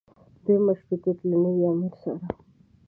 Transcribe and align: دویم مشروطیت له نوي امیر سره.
دویم 0.43 0.61
مشروطیت 0.67 1.19
له 1.29 1.35
نوي 1.43 1.63
امیر 1.71 1.93
سره. 2.03 2.23